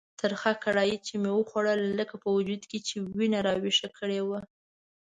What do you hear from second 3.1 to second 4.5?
وینه راویښه کړې وه.